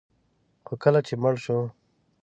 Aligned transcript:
خو 0.65 0.73
کله 0.83 0.99
چې 1.07 1.13
مړ 1.21 1.35
شو 1.43 1.59